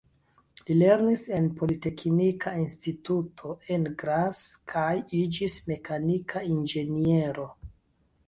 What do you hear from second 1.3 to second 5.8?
en Politeknika Instituto, en Graz, kaj iĝis